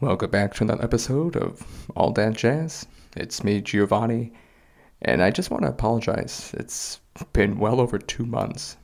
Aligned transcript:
Welcome 0.00 0.30
back 0.30 0.54
to 0.54 0.62
another 0.62 0.84
episode 0.84 1.34
of 1.34 1.90
All 1.96 2.12
That 2.12 2.34
Jazz. 2.34 2.86
It's 3.16 3.42
me, 3.42 3.60
Giovanni, 3.60 4.32
and 5.02 5.20
I 5.20 5.32
just 5.32 5.50
want 5.50 5.64
to 5.64 5.70
apologize. 5.70 6.54
It's 6.56 7.00
been 7.32 7.58
well 7.58 7.80
over 7.80 7.98
two 7.98 8.24
months 8.24 8.76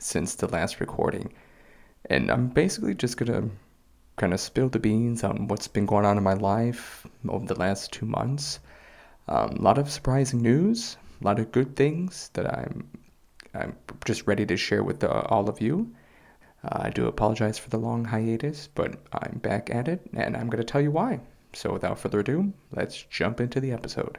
since 0.00 0.34
the 0.34 0.48
last 0.48 0.80
recording, 0.80 1.32
and 2.10 2.32
I'm 2.32 2.48
basically 2.48 2.94
just 2.96 3.16
gonna 3.16 3.48
kind 4.16 4.34
of 4.34 4.40
spill 4.40 4.68
the 4.68 4.80
beans 4.80 5.22
on 5.22 5.46
what's 5.46 5.68
been 5.68 5.86
going 5.86 6.04
on 6.04 6.16
in 6.18 6.24
my 6.24 6.34
life 6.34 7.06
over 7.28 7.46
the 7.46 7.60
last 7.60 7.92
two 7.92 8.06
months. 8.06 8.58
Um, 9.28 9.50
a 9.50 9.62
lot 9.62 9.78
of 9.78 9.88
surprising 9.88 10.42
news, 10.42 10.96
a 11.20 11.24
lot 11.24 11.38
of 11.38 11.52
good 11.52 11.76
things 11.76 12.30
that 12.32 12.52
I'm 12.52 12.90
I'm 13.54 13.76
just 14.04 14.26
ready 14.26 14.44
to 14.46 14.56
share 14.56 14.82
with 14.82 15.04
uh, 15.04 15.26
all 15.28 15.48
of 15.48 15.60
you. 15.60 15.94
Uh, 16.66 16.80
I 16.82 16.90
do 16.90 17.06
apologize 17.06 17.58
for 17.58 17.70
the 17.70 17.78
long 17.78 18.06
hiatus, 18.06 18.68
but 18.74 18.98
I'm 19.12 19.38
back 19.38 19.70
at 19.70 19.86
it, 19.86 20.00
and 20.14 20.36
I'm 20.36 20.48
going 20.50 20.64
to 20.64 20.64
tell 20.64 20.80
you 20.80 20.90
why. 20.90 21.20
So, 21.52 21.72
without 21.72 21.98
further 21.98 22.20
ado, 22.20 22.52
let's 22.72 23.04
jump 23.04 23.40
into 23.40 23.60
the 23.60 23.70
episode. 23.70 24.18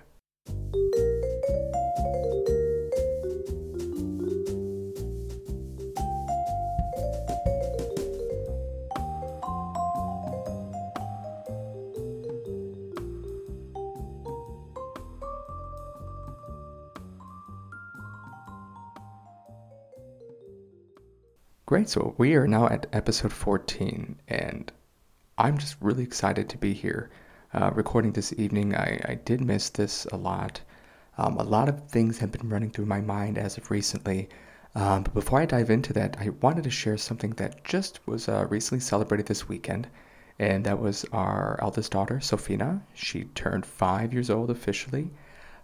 Great, 21.77 21.89
so 21.89 22.15
we 22.17 22.33
are 22.33 22.47
now 22.47 22.65
at 22.69 22.87
episode 22.91 23.31
14, 23.31 24.15
and 24.29 24.71
I'm 25.37 25.59
just 25.59 25.77
really 25.79 26.01
excited 26.01 26.49
to 26.49 26.57
be 26.57 26.73
here 26.73 27.11
uh, 27.53 27.69
recording 27.71 28.13
this 28.13 28.33
evening. 28.35 28.73
I, 28.73 28.99
I 29.07 29.13
did 29.13 29.41
miss 29.41 29.69
this 29.69 30.05
a 30.05 30.17
lot. 30.17 30.59
Um, 31.19 31.37
a 31.37 31.43
lot 31.43 31.69
of 31.69 31.87
things 31.87 32.17
have 32.17 32.31
been 32.31 32.49
running 32.49 32.71
through 32.71 32.87
my 32.87 32.99
mind 32.99 33.37
as 33.37 33.59
of 33.59 33.69
recently. 33.69 34.27
Um, 34.73 35.03
but 35.03 35.13
before 35.13 35.39
I 35.39 35.45
dive 35.45 35.69
into 35.69 35.93
that, 35.93 36.17
I 36.19 36.29
wanted 36.41 36.63
to 36.63 36.71
share 36.71 36.97
something 36.97 37.29
that 37.33 37.63
just 37.63 37.99
was 38.07 38.27
uh, 38.27 38.47
recently 38.49 38.79
celebrated 38.79 39.27
this 39.27 39.47
weekend, 39.47 39.87
and 40.39 40.65
that 40.65 40.79
was 40.79 41.05
our 41.13 41.59
eldest 41.61 41.91
daughter, 41.91 42.19
Sophina. 42.19 42.81
She 42.95 43.25
turned 43.35 43.67
five 43.67 44.13
years 44.13 44.31
old 44.31 44.49
officially 44.49 45.11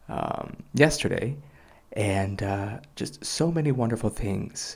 um, 0.10 0.58
yesterday, 0.76 1.38
and 1.94 2.44
uh, 2.44 2.82
just 2.96 3.26
so 3.26 3.52
many 3.52 3.72
wonderful 3.72 4.12
things 4.12 4.76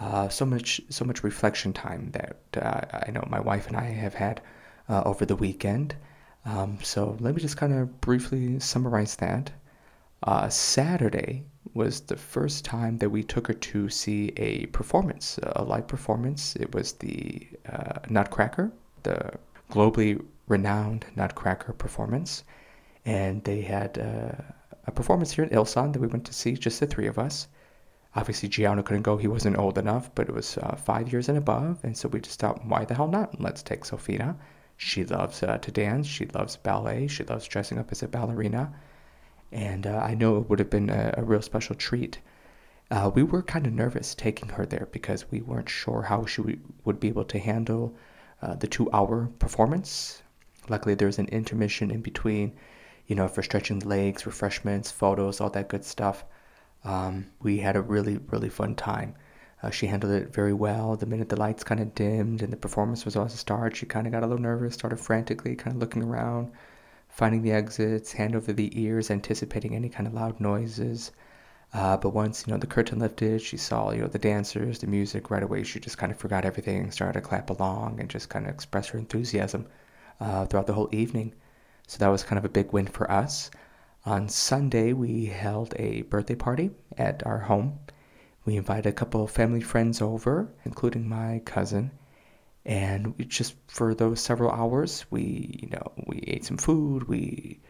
uh, 0.00 0.28
so 0.28 0.44
much 0.44 0.80
so 0.88 1.04
much 1.04 1.22
reflection 1.22 1.72
time 1.72 2.10
that 2.12 2.36
uh, 2.60 3.02
I 3.06 3.10
know 3.10 3.26
my 3.30 3.40
wife 3.40 3.68
and 3.68 3.76
I 3.76 3.84
have 3.84 4.14
had 4.14 4.40
uh, 4.88 5.02
over 5.04 5.24
the 5.24 5.36
weekend. 5.36 5.94
Um, 6.44 6.78
so 6.82 7.16
let 7.20 7.34
me 7.34 7.40
just 7.40 7.56
kind 7.56 7.72
of 7.72 8.00
briefly 8.00 8.58
summarize 8.60 9.16
that. 9.16 9.50
Uh, 10.24 10.48
Saturday 10.48 11.44
was 11.74 12.00
the 12.00 12.16
first 12.16 12.64
time 12.64 12.98
that 12.98 13.10
we 13.10 13.22
took 13.22 13.46
her 13.46 13.54
to 13.54 13.88
see 13.88 14.32
a 14.36 14.66
performance, 14.66 15.38
a 15.42 15.64
live 15.64 15.86
performance. 15.86 16.56
It 16.56 16.74
was 16.74 16.92
the 16.92 17.46
uh, 17.70 18.00
Nutcracker, 18.10 18.72
the 19.02 19.32
globally 19.70 20.22
renowned 20.48 21.06
Nutcracker 21.16 21.72
performance, 21.72 22.44
and 23.04 23.42
they 23.44 23.60
had 23.60 23.96
a 23.98 24.92
performance 24.92 25.32
here 25.32 25.44
in 25.44 25.50
Ilsan 25.50 25.92
that 25.92 26.00
we 26.00 26.08
went 26.08 26.24
to 26.26 26.34
see, 26.34 26.52
just 26.54 26.80
the 26.80 26.86
three 26.86 27.06
of 27.06 27.18
us 27.18 27.48
obviously 28.16 28.48
Gianna 28.48 28.82
couldn't 28.82 29.02
go. 29.02 29.16
He 29.16 29.28
wasn't 29.28 29.58
old 29.58 29.78
enough, 29.78 30.14
but 30.14 30.28
it 30.28 30.34
was 30.34 30.58
uh, 30.58 30.76
five 30.76 31.12
years 31.12 31.28
and 31.28 31.38
above. 31.38 31.80
And 31.82 31.96
so 31.96 32.08
we 32.08 32.20
just 32.20 32.38
thought, 32.38 32.64
why 32.66 32.84
the 32.84 32.94
hell 32.94 33.08
not? 33.08 33.40
Let's 33.40 33.62
take 33.62 33.84
Sofina. 33.84 34.36
She 34.76 35.04
loves 35.04 35.42
uh, 35.42 35.58
to 35.58 35.70
dance. 35.70 36.06
She 36.06 36.26
loves 36.26 36.56
ballet. 36.56 37.06
She 37.08 37.24
loves 37.24 37.46
dressing 37.46 37.78
up 37.78 37.92
as 37.92 38.02
a 38.02 38.08
ballerina. 38.08 38.74
And 39.52 39.86
uh, 39.86 39.98
I 39.98 40.14
know 40.14 40.38
it 40.38 40.48
would 40.48 40.58
have 40.58 40.70
been 40.70 40.90
a, 40.90 41.14
a 41.16 41.24
real 41.24 41.42
special 41.42 41.74
treat. 41.74 42.18
Uh, 42.90 43.10
we 43.14 43.22
were 43.22 43.42
kind 43.42 43.66
of 43.66 43.72
nervous 43.72 44.14
taking 44.14 44.48
her 44.50 44.66
there 44.66 44.88
because 44.92 45.30
we 45.30 45.40
weren't 45.40 45.68
sure 45.68 46.02
how 46.02 46.26
she 46.26 46.42
would 46.84 47.00
be 47.00 47.08
able 47.08 47.24
to 47.24 47.38
handle 47.38 47.96
uh, 48.42 48.54
the 48.54 48.66
two 48.66 48.90
hour 48.92 49.30
performance. 49.38 50.22
Luckily, 50.68 50.94
there 50.94 51.08
was 51.08 51.18
an 51.18 51.28
intermission 51.28 51.90
in 51.90 52.00
between, 52.00 52.52
you 53.06 53.16
know, 53.16 53.28
for 53.28 53.42
stretching 53.42 53.80
legs, 53.80 54.26
refreshments, 54.26 54.90
photos, 54.90 55.40
all 55.40 55.50
that 55.50 55.68
good 55.68 55.84
stuff. 55.84 56.24
Um, 56.84 57.26
we 57.40 57.58
had 57.58 57.76
a 57.76 57.82
really, 57.82 58.18
really 58.30 58.48
fun 58.48 58.74
time. 58.74 59.14
Uh, 59.62 59.70
she 59.70 59.86
handled 59.86 60.12
it 60.12 60.32
very 60.32 60.52
well. 60.52 60.96
The 60.96 61.06
minute 61.06 61.30
the 61.30 61.38
lights 61.40 61.64
kind 61.64 61.80
of 61.80 61.94
dimmed 61.94 62.42
and 62.42 62.52
the 62.52 62.56
performance 62.56 63.04
was 63.04 63.16
about 63.16 63.30
to 63.30 63.38
start, 63.38 63.76
she 63.76 63.86
kind 63.86 64.06
of 64.06 64.12
got 64.12 64.22
a 64.22 64.26
little 64.26 64.42
nervous, 64.42 64.74
started 64.74 65.00
frantically 65.00 65.56
kind 65.56 65.74
of 65.74 65.80
looking 65.80 66.02
around, 66.02 66.52
finding 67.08 67.42
the 67.42 67.52
exits, 67.52 68.12
hand 68.12 68.36
over 68.36 68.52
the 68.52 68.78
ears, 68.78 69.10
anticipating 69.10 69.74
any 69.74 69.88
kind 69.88 70.06
of 70.06 70.12
loud 70.12 70.38
noises. 70.38 71.12
Uh, 71.72 71.96
but 71.96 72.10
once 72.10 72.46
you 72.46 72.52
know 72.52 72.58
the 72.58 72.66
curtain 72.66 72.98
lifted, 72.98 73.40
she 73.40 73.56
saw 73.56 73.90
you 73.90 74.02
know 74.02 74.06
the 74.06 74.18
dancers, 74.18 74.78
the 74.78 74.86
music. 74.86 75.30
Right 75.30 75.42
away, 75.42 75.64
she 75.64 75.80
just 75.80 75.98
kind 75.98 76.12
of 76.12 76.18
forgot 76.18 76.44
everything, 76.44 76.90
started 76.90 77.14
to 77.14 77.26
clap 77.26 77.50
along, 77.50 78.00
and 78.00 78.08
just 78.10 78.28
kind 78.28 78.46
of 78.46 78.52
express 78.54 78.88
her 78.88 78.98
enthusiasm 78.98 79.66
uh, 80.20 80.44
throughout 80.46 80.66
the 80.66 80.74
whole 80.74 80.88
evening. 80.92 81.34
So 81.86 81.98
that 81.98 82.08
was 82.08 82.22
kind 82.22 82.38
of 82.38 82.44
a 82.44 82.48
big 82.48 82.72
win 82.72 82.86
for 82.86 83.10
us. 83.10 83.50
On 84.06 84.28
Sunday, 84.28 84.92
we 84.92 85.24
held 85.26 85.72
a 85.78 86.02
birthday 86.02 86.34
party 86.34 86.72
at 86.98 87.26
our 87.26 87.38
home. 87.38 87.78
We 88.44 88.56
invited 88.56 88.86
a 88.86 88.92
couple 88.92 89.24
of 89.24 89.30
family 89.30 89.62
friends 89.62 90.02
over, 90.02 90.52
including 90.66 91.08
my 91.08 91.40
cousin. 91.46 91.90
And 92.66 93.14
just 93.30 93.54
for 93.66 93.94
those 93.94 94.20
several 94.20 94.50
hours, 94.50 95.06
we 95.10 95.58
you 95.62 95.70
know 95.70 95.92
we 96.06 96.18
ate 96.18 96.44
some 96.44 96.58
food. 96.58 97.08
We 97.08 97.60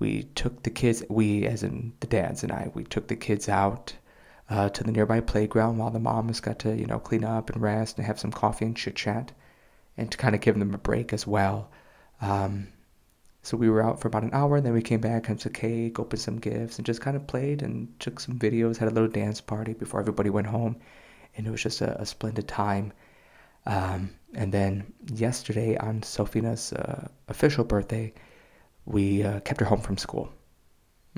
we 0.00 0.24
took 0.24 0.64
the 0.64 0.70
kids. 0.70 1.04
We, 1.08 1.46
as 1.46 1.62
in 1.62 1.92
the 2.00 2.08
dads 2.08 2.42
and 2.42 2.50
I, 2.50 2.72
we 2.74 2.82
took 2.82 3.06
the 3.06 3.14
kids 3.14 3.48
out 3.48 3.94
uh, 4.50 4.68
to 4.70 4.82
the 4.82 4.90
nearby 4.90 5.20
playground 5.20 5.78
while 5.78 5.90
the 5.90 6.00
moms 6.00 6.40
got 6.40 6.58
to 6.60 6.76
you 6.76 6.86
know 6.86 6.98
clean 6.98 7.22
up 7.22 7.50
and 7.50 7.62
rest 7.62 7.98
and 7.98 8.06
have 8.06 8.18
some 8.18 8.32
coffee 8.32 8.64
and 8.64 8.76
chit 8.76 8.96
chat, 8.96 9.30
and 9.96 10.10
to 10.10 10.18
kind 10.18 10.34
of 10.34 10.40
give 10.40 10.58
them 10.58 10.74
a 10.74 10.78
break 10.78 11.12
as 11.12 11.24
well. 11.24 11.70
Um, 12.20 12.66
so 13.42 13.56
we 13.56 13.68
were 13.68 13.82
out 13.82 14.00
for 14.00 14.08
about 14.08 14.22
an 14.22 14.32
hour, 14.32 14.56
and 14.56 14.64
then 14.64 14.72
we 14.72 14.82
came 14.82 15.00
back, 15.00 15.26
had 15.26 15.40
some 15.40 15.52
cake, 15.52 15.98
opened 15.98 16.20
some 16.20 16.38
gifts, 16.38 16.76
and 16.78 16.86
just 16.86 17.00
kind 17.00 17.16
of 17.16 17.26
played 17.26 17.62
and 17.62 17.88
took 17.98 18.20
some 18.20 18.38
videos, 18.38 18.76
had 18.76 18.88
a 18.88 18.92
little 18.92 19.08
dance 19.08 19.40
party 19.40 19.74
before 19.74 20.00
everybody 20.00 20.30
went 20.30 20.46
home. 20.46 20.76
And 21.36 21.46
it 21.46 21.50
was 21.50 21.62
just 21.62 21.80
a, 21.80 22.00
a 22.00 22.06
splendid 22.06 22.46
time. 22.46 22.92
Um, 23.66 24.10
and 24.34 24.52
then 24.52 24.92
yesterday, 25.12 25.76
on 25.76 26.02
Sofina's 26.02 26.72
uh, 26.72 27.08
official 27.28 27.64
birthday, 27.64 28.12
we 28.84 29.24
uh, 29.24 29.40
kept 29.40 29.60
her 29.60 29.66
home 29.66 29.80
from 29.80 29.98
school. 29.98 30.32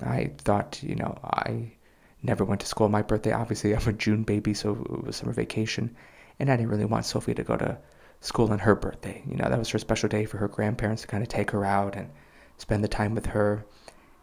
I 0.03 0.33
thought, 0.39 0.83
you 0.83 0.95
know, 0.97 1.19
I 1.23 1.73
never 2.23 2.45
went 2.45 2.61
to 2.63 2.67
school 2.67 2.87
on 2.87 2.91
my 2.91 3.03
birthday. 3.03 3.33
Obviously, 3.33 3.77
I'm 3.77 3.87
a 3.87 3.93
June 3.93 4.23
baby, 4.23 4.55
so 4.55 4.73
it 4.73 5.05
was 5.05 5.17
summer 5.17 5.33
vacation. 5.33 5.95
And 6.41 6.51
I 6.51 6.57
didn't 6.57 6.71
really 6.71 6.85
want 6.85 7.05
Sophie 7.05 7.35
to 7.35 7.45
go 7.45 7.57
to 7.57 7.79
school 8.25 8.51
on 8.51 8.59
her 8.61 8.75
birthday. 8.75 9.23
You 9.29 9.37
know, 9.37 9.49
that 9.51 9.59
was 9.59 9.69
her 9.69 9.79
special 9.79 10.09
day 10.09 10.25
for 10.25 10.39
her 10.39 10.49
grandparents 10.49 11.03
to 11.03 11.09
kind 11.09 11.23
of 11.23 11.29
take 11.29 11.51
her 11.51 11.65
out 11.65 11.95
and 11.95 12.09
spend 12.57 12.83
the 12.83 12.89
time 12.89 13.15
with 13.15 13.27
her. 13.27 13.67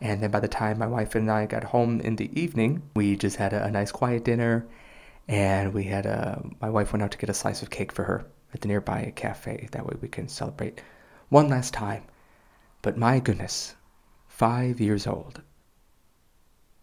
And 0.02 0.24
then 0.24 0.32
by 0.32 0.40
the 0.40 0.48
time 0.48 0.80
my 0.80 0.88
wife 0.88 1.14
and 1.14 1.30
I 1.30 1.46
got 1.46 1.64
home 1.64 2.02
in 2.02 2.16
the 2.16 2.32
evening, 2.40 2.82
we 2.96 3.16
just 3.16 3.36
had 3.36 3.54
a, 3.54 3.64
a 3.64 3.70
nice 3.70 3.92
quiet 3.92 4.26
dinner. 4.26 4.66
And 5.28 5.72
we 5.72 5.84
had 5.84 6.08
a, 6.08 6.44
my 6.60 6.70
wife 6.72 6.92
went 6.92 7.04
out 7.04 7.12
to 7.12 7.18
get 7.20 7.30
a 7.30 7.34
slice 7.34 7.62
of 7.62 7.70
cake 7.70 7.92
for 7.92 8.04
her 8.04 8.26
at 8.56 8.62
the 8.62 8.68
nearby 8.68 9.14
cafe. 9.16 9.70
That 9.72 9.86
way 9.86 9.96
we 10.02 10.08
can 10.08 10.28
celebrate 10.28 10.82
one 11.30 11.48
last 11.48 11.72
time. 11.72 12.04
But 12.82 12.98
my 12.98 13.20
goodness, 13.20 13.76
five 14.28 14.82
years 14.82 15.06
old. 15.06 15.42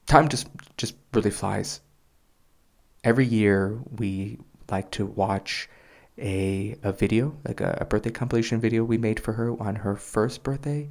Time 0.06 0.28
just 0.28 0.46
just 0.76 0.94
really 1.12 1.32
flies. 1.32 1.80
Every 3.02 3.26
year 3.26 3.80
we 3.98 4.38
like 4.70 4.92
to 4.92 5.04
watch 5.04 5.68
a, 6.18 6.76
a 6.82 6.92
video, 6.92 7.36
like 7.46 7.60
a, 7.60 7.78
a 7.80 7.84
birthday 7.84 8.10
compilation 8.10 8.60
video 8.60 8.84
we 8.84 8.98
made 8.98 9.20
for 9.20 9.32
her 9.32 9.50
on 9.60 9.76
her 9.76 9.96
first 9.96 10.42
birthday. 10.42 10.88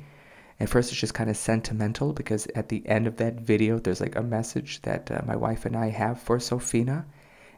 And 0.59 0.69
first, 0.69 0.91
it's 0.91 0.99
just 0.99 1.13
kind 1.13 1.29
of 1.29 1.37
sentimental 1.37 2.13
because 2.13 2.47
at 2.55 2.69
the 2.69 2.85
end 2.87 3.05
of 3.05 3.17
that 3.17 3.41
video, 3.41 3.77
there's 3.77 4.01
like 4.01 4.15
a 4.15 4.23
message 4.23 4.81
that 4.83 5.11
uh, 5.11 5.21
my 5.25 5.35
wife 5.35 5.65
and 5.65 5.75
I 5.75 5.89
have 5.89 6.19
for 6.19 6.39
Sophina. 6.39 7.05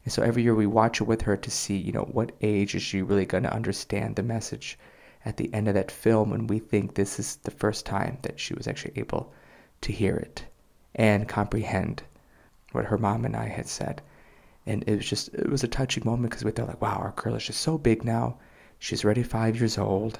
And 0.04 0.12
so 0.12 0.22
every 0.24 0.44
year 0.44 0.56
we 0.56 0.66
watch 0.66 1.00
it 1.00 1.06
with 1.06 1.22
her 1.22 1.38
to 1.38 1.52
see, 1.52 1.78
you 1.78 1.92
know, 1.92 2.10
what 2.12 2.32
age 2.42 2.76
is 2.76 2.82
she 2.82 3.02
really 3.02 3.26
going 3.26 3.44
to 3.44 3.54
understand 3.54 4.16
the 4.16 4.24
message 4.24 4.78
at 5.24 5.38
the 5.38 5.54
end 5.54 5.68
of 5.68 5.76
that 5.76 5.92
film. 5.92 6.34
And 6.34 6.50
we 6.50 6.60
think 6.60 6.94
this 6.96 7.20
is 7.20 7.38
the 7.38 7.52
first 7.52 7.86
time 7.86 8.18
that 8.24 8.40
she 8.40 8.54
was 8.54 8.68
actually 8.68 8.94
able 8.98 9.34
to 9.82 9.92
hear 9.92 10.16
it 10.16 10.44
and 10.96 11.28
comprehend 11.28 12.04
what 12.72 12.86
her 12.86 12.98
mom 12.98 13.26
and 13.26 13.36
I 13.36 13.48
had 13.48 13.68
said 13.68 14.02
and 14.70 14.84
it 14.88 14.96
was 14.96 15.10
just 15.10 15.30
it 15.34 15.50
was 15.50 15.64
a 15.64 15.68
touching 15.68 16.04
moment 16.06 16.30
because 16.30 16.46
we 16.46 16.52
thought 16.52 16.68
like 16.68 16.82
wow 16.82 16.98
our 16.98 17.14
girl 17.16 17.36
is 17.36 17.46
just 17.46 17.62
so 17.62 17.78
big 17.78 18.04
now. 18.06 18.38
She's 18.78 19.04
already 19.04 19.24
five 19.24 19.58
years 19.58 19.78
old. 19.78 20.20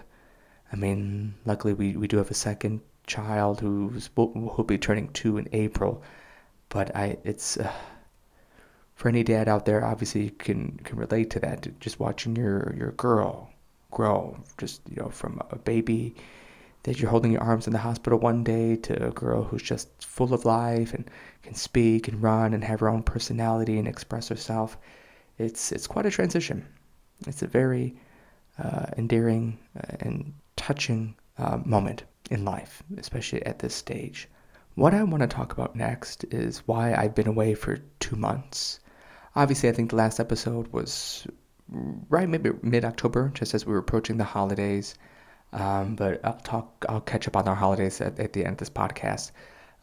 I 0.74 0.76
mean 0.76 1.36
luckily 1.46 1.74
we, 1.74 1.96
we 1.96 2.08
do 2.08 2.18
have 2.18 2.32
a 2.32 2.34
second 2.34 2.82
child 3.08 3.60
who's 3.62 4.10
who'll 4.16 4.64
be 4.64 4.78
turning 4.78 5.10
two 5.10 5.38
in 5.38 5.48
april. 5.54 6.04
But 6.70 6.96
i 6.96 7.18
it's 7.24 7.58
uh, 7.58 7.72
for 8.96 9.08
any 9.10 9.24
dad 9.24 9.48
out 9.48 9.66
there 9.66 9.86
obviously 9.86 10.24
you 10.26 10.32
can 10.32 10.80
can 10.84 10.98
relate 10.98 11.30
to 11.32 11.40
that. 11.42 11.80
Just 11.80 12.00
watching 12.00 12.36
your 12.36 12.76
your 12.78 12.92
girl 12.94 13.50
grow. 13.92 14.38
Just, 14.58 14.82
you 14.90 14.98
know, 15.02 15.10
from 15.10 15.42
a 15.52 15.58
baby 15.58 16.16
that 16.84 17.00
you're 17.00 17.10
holding 17.10 17.32
your 17.32 17.42
arms 17.42 17.68
in 17.68 17.74
the 17.74 17.80
hospital 17.80 18.20
one 18.20 18.44
day 18.44 18.76
to 18.76 19.08
a 19.08 19.12
girl 19.12 19.44
who's 19.44 19.62
just 19.62 19.90
full 20.04 20.34
of 20.34 20.46
life 20.46 20.94
and 20.94 21.10
can 21.44 21.54
speak 21.54 22.08
and 22.08 22.24
run 22.24 22.54
and 22.54 22.64
have 22.64 22.80
her 22.80 22.90
own 22.90 23.04
personality 23.04 23.78
and 23.78 23.88
express 23.88 24.30
herself. 24.30 24.78
It's, 25.38 25.72
it's 25.72 25.88
quite 25.88 26.06
a 26.06 26.12
transition. 26.12 26.66
It's 27.28 27.42
a 27.42 27.48
very 27.48 27.96
uh, 28.58 28.88
endearing 28.98 29.58
uh, 29.78 29.98
and 30.00 30.34
touching 30.56 31.16
uh, 31.38 31.60
moment 31.66 32.04
in 32.30 32.46
life, 32.46 32.84
especially 32.98 33.46
at 33.46 33.60
this 33.60 33.76
stage. 33.76 34.28
What 34.76 34.94
I 34.94 35.04
want 35.04 35.22
to 35.22 35.28
talk 35.28 35.52
about 35.52 35.76
next 35.76 36.24
is 36.26 36.60
why 36.68 36.94
I've 36.94 37.16
been 37.16 37.28
away 37.28 37.54
for 37.54 37.78
two 38.00 38.16
months. 38.16 38.80
Obviously, 39.36 39.70
I 39.70 39.74
think 39.74 39.90
the 39.90 39.98
last 39.98 40.20
episode 40.20 40.68
was 40.72 41.28
right 42.10 42.30
maybe 42.30 42.52
mid 42.62 42.86
October, 42.86 43.32
just 43.34 43.54
as 43.54 43.66
we 43.66 43.74
were 43.74 43.80
approaching 43.80 44.18
the 44.18 44.24
holidays. 44.24 44.96
Um, 45.52 45.96
but 45.96 46.22
I'll 46.24 46.40
talk. 46.40 46.86
I'll 46.88 47.02
catch 47.02 47.28
up 47.28 47.36
on 47.36 47.48
our 47.48 47.56
holidays 47.56 48.02
at, 48.02 48.20
at 48.20 48.34
the 48.34 48.46
end 48.46 48.54
of 48.54 48.58
this 48.58 48.70
podcast. 48.70 49.32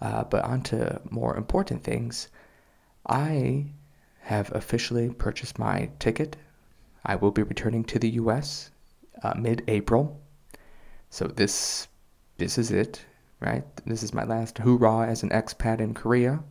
Uh, 0.00 0.24
but 0.24 0.44
on 0.44 0.62
to 0.62 1.00
more 1.10 1.36
important 1.36 1.82
things. 1.82 2.28
I 3.08 3.66
have 4.20 4.52
officially 4.54 5.10
purchased 5.10 5.58
my 5.58 5.88
ticket. 5.98 6.36
I 7.04 7.16
will 7.16 7.30
be 7.30 7.42
returning 7.42 7.84
to 7.84 7.98
the 7.98 8.10
U.S. 8.10 8.70
Uh, 9.22 9.34
mid-April. 9.36 10.20
So 11.10 11.26
this 11.26 11.88
this 12.36 12.58
is 12.58 12.70
it, 12.70 13.04
right? 13.40 13.64
This 13.86 14.02
is 14.02 14.12
my 14.12 14.24
last 14.24 14.58
hoorah 14.58 15.06
as 15.06 15.22
an 15.22 15.30
expat 15.30 15.80
in 15.80 15.94
Korea. 15.94 16.42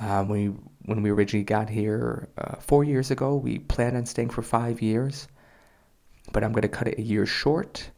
Uh, 0.00 0.24
we 0.28 0.46
when 0.86 1.02
we 1.02 1.10
originally 1.10 1.44
got 1.44 1.68
here 1.68 2.28
uh, 2.38 2.56
four 2.56 2.84
years 2.84 3.10
ago, 3.10 3.36
we 3.36 3.58
planned 3.58 3.96
on 3.96 4.06
staying 4.06 4.30
for 4.30 4.42
five 4.42 4.80
years, 4.80 5.28
but 6.32 6.44
I'm 6.44 6.52
going 6.52 6.62
to 6.62 6.68
cut 6.68 6.88
it 6.88 6.98
a 6.98 7.02
year 7.02 7.26
short. 7.26 7.90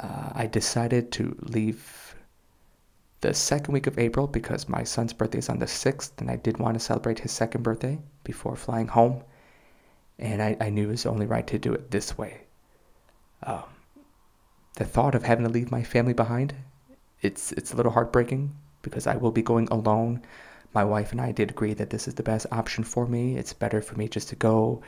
Uh, 0.00 0.30
I 0.34 0.46
decided 0.46 1.12
to 1.12 1.36
leave 1.40 2.14
the 3.20 3.34
second 3.34 3.72
week 3.72 3.86
of 3.86 3.98
April 3.98 4.26
because 4.26 4.68
my 4.68 4.82
son's 4.82 5.12
birthday 5.12 5.38
is 5.38 5.48
on 5.48 5.58
the 5.58 5.66
6th, 5.66 6.12
and 6.18 6.30
I 6.30 6.36
did 6.36 6.58
want 6.58 6.74
to 6.74 6.80
celebrate 6.80 7.20
his 7.20 7.32
second 7.32 7.62
birthday 7.62 7.98
before 8.24 8.56
flying 8.56 8.88
home. 8.88 9.22
And 10.18 10.42
I, 10.42 10.56
I 10.60 10.70
knew 10.70 10.88
it 10.88 10.92
was 10.92 11.06
only 11.06 11.26
right 11.26 11.46
to 11.46 11.58
do 11.58 11.72
it 11.72 11.90
this 11.90 12.18
way. 12.18 12.42
Um, 13.44 13.64
the 14.74 14.84
thought 14.84 15.14
of 15.14 15.22
having 15.22 15.44
to 15.44 15.50
leave 15.50 15.70
my 15.70 15.82
family 15.82 16.12
behind, 16.12 16.54
it's 17.20 17.52
it's 17.52 17.72
a 17.72 17.76
little 17.76 17.92
heartbreaking 17.92 18.54
because 18.82 19.06
I 19.06 19.16
will 19.16 19.30
be 19.30 19.42
going 19.42 19.68
alone. 19.70 20.22
My 20.74 20.84
wife 20.84 21.12
and 21.12 21.20
I 21.20 21.32
did 21.32 21.50
agree 21.50 21.74
that 21.74 21.90
this 21.90 22.08
is 22.08 22.14
the 22.14 22.22
best 22.22 22.46
option 22.50 22.82
for 22.82 23.06
me. 23.06 23.36
It's 23.36 23.52
better 23.52 23.80
for 23.82 23.94
me 23.96 24.08
just 24.08 24.28
to 24.30 24.36
go, 24.36 24.82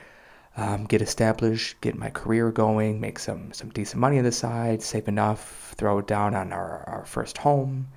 um, 0.56 0.84
get 0.84 1.02
established, 1.02 1.80
get 1.80 1.96
my 1.96 2.10
career 2.10 2.50
going, 2.52 3.00
make 3.00 3.18
some 3.18 3.52
some 3.52 3.70
decent 3.70 4.00
money 4.00 4.18
on 4.18 4.24
the 4.24 4.32
side, 4.32 4.82
save 4.82 5.08
enough, 5.08 5.74
throw 5.76 5.98
it 5.98 6.06
down 6.06 6.34
on 6.34 6.52
our, 6.52 6.84
our 6.86 7.04
first 7.04 7.38
home, 7.38 7.88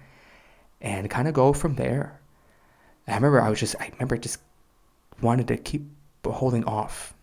and 0.81 1.09
kind 1.09 1.27
of 1.27 1.33
go 1.33 1.53
from 1.53 1.75
there. 1.75 2.19
I 3.07 3.15
remember 3.15 3.41
I 3.41 3.49
was 3.49 3.59
just 3.59 3.75
I 3.79 3.89
remember 3.93 4.17
just 4.17 4.39
wanted 5.21 5.47
to 5.49 5.57
keep 5.57 5.85
holding 6.25 6.65
off 6.65 7.13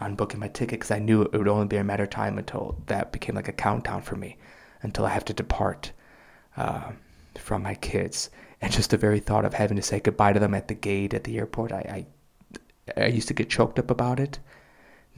on 0.00 0.14
booking 0.14 0.40
my 0.40 0.48
ticket 0.48 0.80
because 0.80 0.90
I 0.90 0.98
knew 0.98 1.22
it 1.22 1.32
would 1.32 1.48
only 1.48 1.66
be 1.66 1.76
a 1.76 1.84
matter 1.84 2.04
of 2.04 2.10
time 2.10 2.38
until 2.38 2.76
that 2.86 3.12
became 3.12 3.34
like 3.34 3.48
a 3.48 3.52
countdown 3.52 4.02
for 4.02 4.16
me, 4.16 4.38
until 4.82 5.06
I 5.06 5.10
have 5.10 5.24
to 5.26 5.34
depart 5.34 5.92
uh, 6.56 6.92
from 7.38 7.62
my 7.62 7.74
kids. 7.74 8.30
And 8.62 8.72
just 8.72 8.90
the 8.90 8.96
very 8.96 9.20
thought 9.20 9.44
of 9.44 9.54
having 9.54 9.76
to 9.76 9.82
say 9.82 10.00
goodbye 10.00 10.32
to 10.32 10.40
them 10.40 10.54
at 10.54 10.68
the 10.68 10.74
gate 10.74 11.14
at 11.14 11.24
the 11.24 11.38
airport, 11.38 11.72
I, 11.72 12.06
I, 12.96 13.02
I 13.02 13.06
used 13.06 13.28
to 13.28 13.34
get 13.34 13.48
choked 13.48 13.78
up 13.78 13.90
about 13.90 14.20
it. 14.20 14.38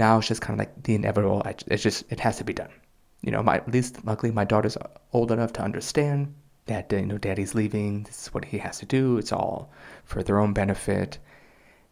Now 0.03 0.19
it's 0.19 0.27
just 0.27 0.41
kind 0.41 0.59
of 0.59 0.59
like 0.59 0.83
the 0.83 0.97
inevitable. 0.97 1.43
It's 1.69 1.83
just 1.83 2.11
it 2.11 2.19
has 2.19 2.37
to 2.39 2.45
be 2.45 2.53
done. 2.53 2.73
You 3.21 3.31
know, 3.31 3.41
my 3.41 3.57
at 3.59 3.71
least 3.71 4.05
luckily 4.05 4.33
my 4.33 4.45
daughter's 4.45 4.77
old 5.13 5.31
enough 5.31 5.53
to 5.53 5.63
understand 5.63 6.35
that 6.67 6.91
you 6.91 7.07
know 7.07 7.19
daddy's 7.19 7.55
leaving. 7.55 8.03
This 8.03 8.23
is 8.23 8.35
what 8.35 8.45
he 8.45 8.59
has 8.59 8.81
to 8.81 8.87
do. 8.87 9.17
It's 9.19 9.31
all 9.31 9.71
for 10.05 10.25
their 10.25 10.41
own 10.41 10.55
benefit. 10.55 11.19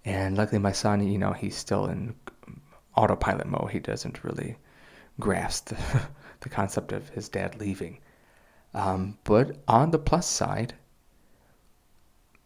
And 0.04 0.36
luckily 0.36 0.58
my 0.58 0.72
son, 0.72 1.06
you 1.06 1.18
know, 1.18 1.32
he's 1.32 1.56
still 1.56 1.86
in 1.86 2.16
autopilot 2.96 3.46
mode. 3.46 3.70
He 3.70 3.78
doesn't 3.78 4.24
really 4.24 4.56
grasp 5.20 5.68
the, 5.68 5.78
the 6.40 6.48
concept 6.48 6.90
of 6.90 7.10
his 7.10 7.28
dad 7.28 7.60
leaving. 7.60 8.00
Um, 8.74 9.18
but 9.22 9.58
on 9.68 9.92
the 9.92 10.00
plus 10.00 10.26
side, 10.26 10.74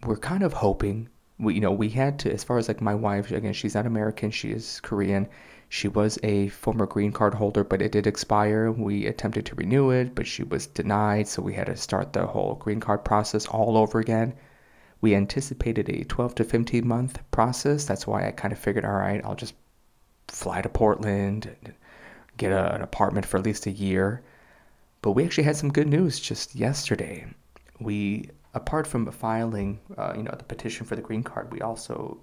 we're 0.04 0.18
kind 0.18 0.42
of 0.42 0.52
hoping 0.52 1.08
we 1.38 1.54
you 1.54 1.60
know 1.60 1.72
we 1.72 1.88
had 1.88 2.18
to 2.18 2.32
as 2.32 2.44
far 2.44 2.58
as 2.58 2.68
like 2.68 2.80
my 2.80 2.94
wife 2.94 3.30
again 3.30 3.52
she's 3.52 3.74
not 3.74 3.86
American 3.86 4.30
she 4.30 4.50
is 4.50 4.80
Korean 4.82 5.26
she 5.74 5.88
was 5.88 6.18
a 6.22 6.48
former 6.48 6.86
green 6.86 7.12
card 7.12 7.34
holder 7.34 7.64
but 7.64 7.82
it 7.82 7.92
did 7.92 8.06
expire 8.06 8.70
we 8.70 9.06
attempted 9.06 9.44
to 9.46 9.54
renew 9.56 9.90
it 9.90 10.14
but 10.14 10.26
she 10.26 10.42
was 10.42 10.66
denied 10.68 11.26
so 11.26 11.42
we 11.42 11.54
had 11.54 11.66
to 11.66 11.76
start 11.76 12.12
the 12.12 12.26
whole 12.26 12.54
green 12.54 12.80
card 12.80 13.04
process 13.04 13.46
all 13.46 13.76
over 13.76 13.98
again 13.98 14.32
we 15.00 15.14
anticipated 15.14 15.88
a 15.88 16.04
12 16.04 16.34
to 16.36 16.44
15 16.44 16.86
month 16.86 17.18
process 17.30 17.84
that's 17.84 18.06
why 18.06 18.26
I 18.26 18.30
kind 18.30 18.52
of 18.52 18.58
figured 18.58 18.84
all 18.84 18.92
right 18.92 19.20
I'll 19.24 19.34
just 19.34 19.54
fly 20.28 20.60
to 20.62 20.68
Portland, 20.68 21.54
get 22.36 22.52
a, 22.52 22.74
an 22.74 22.82
apartment 22.82 23.26
for 23.26 23.38
at 23.38 23.44
least 23.44 23.66
a 23.66 23.70
year. 23.70 24.22
But 25.02 25.12
we 25.12 25.24
actually 25.24 25.44
had 25.44 25.56
some 25.56 25.72
good 25.72 25.88
news 25.88 26.18
just 26.18 26.54
yesterday. 26.54 27.26
We, 27.80 28.30
apart 28.54 28.86
from 28.86 29.10
filing, 29.10 29.80
uh, 29.96 30.14
you 30.16 30.22
know, 30.22 30.34
the 30.36 30.44
petition 30.44 30.86
for 30.86 30.96
the 30.96 31.02
green 31.02 31.22
card, 31.22 31.52
we 31.52 31.60
also 31.60 32.18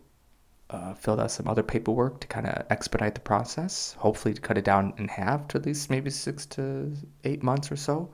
uh, 0.71 0.94
filled 0.94 1.19
out 1.19 1.31
some 1.31 1.47
other 1.47 1.63
paperwork 1.63 2.19
to 2.21 2.27
kind 2.27 2.47
of 2.47 2.65
expedite 2.69 3.13
the 3.13 3.21
process. 3.21 3.94
Hopefully, 4.00 4.33
to 4.33 4.41
cut 4.41 4.57
it 4.57 4.65
down 4.65 4.94
in 4.97 5.07
half 5.07 5.47
to 5.50 5.57
at 5.57 5.65
least 5.65 5.89
maybe 5.89 6.09
six 6.09 6.45
to 6.47 6.94
eight 7.23 7.44
months 7.44 7.71
or 7.71 7.75
so. 7.75 8.09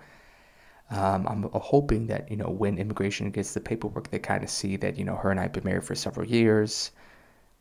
Um, 0.90 1.28
I'm 1.28 1.50
hoping 1.54 2.08
that 2.08 2.30
you 2.32 2.38
know 2.38 2.50
when 2.50 2.78
immigration 2.78 3.30
gets 3.32 3.54
the 3.54 3.60
paperwork, 3.60 4.10
they 4.10 4.20
kind 4.20 4.44
of 4.44 4.50
see 4.50 4.78
that 4.78 4.98
you 4.98 5.06
know 5.06 5.16
her 5.16 5.32
and 5.32 5.40
I 5.40 5.44
have 5.44 5.54
been 5.54 5.66
married 5.66 5.84
for 5.84 5.96
several 5.96 6.26
years. 6.28 6.92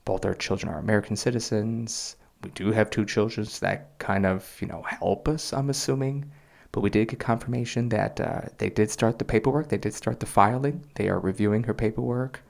Both 0.05 0.25
our 0.25 0.35
children 0.35 0.73
are 0.73 0.79
American 0.79 1.17
citizens. 1.17 2.17
We 2.43 2.51
do 2.51 2.71
have 2.73 2.91
two 2.91 3.05
children, 3.05 3.47
so 3.47 3.67
that 3.67 3.99
kind 3.99 4.25
of, 4.27 4.57
you 4.61 4.69
know, 4.69 4.83
help 4.83 5.27
us, 5.29 5.53
I'm 5.53 5.71
assuming. 5.71 6.31
But 6.71 6.83
we 6.83 6.91
did 6.91 7.09
get 7.09 7.19
confirmation 7.19 7.89
that 7.89 8.21
uh, 8.21 8.43
they 8.59 8.71
did 8.71 8.91
start 8.91 9.19
the 9.19 9.25
paperwork. 9.25 9.69
They 9.69 9.79
did 9.79 9.95
start 9.95 10.21
the 10.21 10.27
filing. 10.27 10.85
They 10.95 11.09
are 11.09 11.19
reviewing 11.19 11.65
her 11.65 11.75
paperwork. 11.75 12.43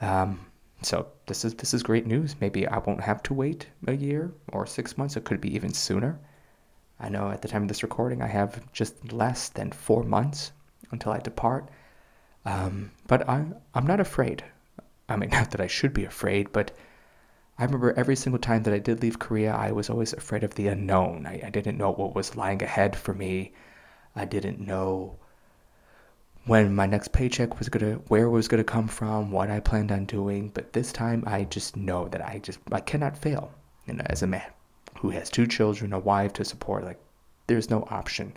Um, 0.00 0.46
so 0.82 1.06
this 1.30 1.44
is 1.44 1.54
this 1.54 1.72
is 1.72 1.84
great 1.84 2.08
news. 2.08 2.34
Maybe 2.40 2.66
I 2.66 2.78
won't 2.78 3.02
have 3.02 3.22
to 3.22 3.34
wait 3.34 3.68
a 3.86 3.92
year 3.94 4.32
or 4.52 4.66
six 4.66 4.98
months. 4.98 5.16
It 5.16 5.24
could 5.24 5.40
be 5.40 5.54
even 5.54 5.72
sooner. 5.72 6.18
I 6.98 7.08
know 7.08 7.30
at 7.30 7.40
the 7.40 7.46
time 7.46 7.62
of 7.62 7.68
this 7.68 7.84
recording, 7.84 8.20
I 8.20 8.26
have 8.26 8.60
just 8.72 9.12
less 9.12 9.48
than 9.48 9.70
four 9.70 10.02
months 10.02 10.50
until 10.90 11.12
I 11.12 11.20
depart. 11.20 11.70
Um, 12.44 12.90
but 13.06 13.28
I'm 13.28 13.54
I'm 13.74 13.86
not 13.86 14.00
afraid. 14.00 14.42
I 15.08 15.14
mean, 15.14 15.30
not 15.38 15.52
that 15.52 15.60
I 15.60 15.68
should 15.68 15.94
be 15.94 16.04
afraid, 16.04 16.50
but 16.50 16.72
I 17.60 17.64
remember 17.64 17.92
every 17.92 18.16
single 18.16 18.40
time 18.40 18.64
that 18.64 18.74
I 18.74 18.80
did 18.80 19.00
leave 19.00 19.20
Korea, 19.20 19.52
I 19.54 19.70
was 19.70 19.88
always 19.88 20.12
afraid 20.12 20.42
of 20.42 20.56
the 20.56 20.66
unknown. 20.66 21.26
I, 21.26 21.42
I 21.44 21.50
didn't 21.50 21.78
know 21.78 21.92
what 21.92 22.16
was 22.16 22.34
lying 22.34 22.60
ahead 22.60 22.96
for 22.96 23.14
me. 23.14 23.52
I 24.16 24.24
didn't 24.24 24.58
know 24.58 25.16
when 26.50 26.74
my 26.74 26.84
next 26.84 27.12
paycheck 27.12 27.60
was 27.60 27.68
gonna, 27.68 27.94
where 28.08 28.28
was 28.28 28.48
gonna 28.48 28.64
come 28.64 28.88
from, 28.88 29.30
what 29.30 29.48
I 29.48 29.60
planned 29.60 29.92
on 29.92 30.04
doing. 30.04 30.50
But 30.52 30.72
this 30.72 30.90
time, 30.92 31.22
I 31.24 31.44
just 31.44 31.76
know 31.76 32.08
that 32.08 32.26
I 32.26 32.40
just, 32.40 32.58
I 32.72 32.80
cannot 32.80 33.16
fail. 33.16 33.52
You 33.86 33.94
know, 33.94 34.02
as 34.06 34.24
a 34.24 34.26
man 34.26 34.50
who 34.98 35.10
has 35.10 35.30
two 35.30 35.46
children, 35.46 35.92
a 35.92 36.00
wife 36.00 36.32
to 36.32 36.44
support, 36.44 36.82
like, 36.82 36.98
there's 37.46 37.70
no 37.70 37.86
option 37.88 38.32